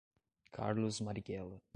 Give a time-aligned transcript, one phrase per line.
[0.51, 1.61] Carlos Marighella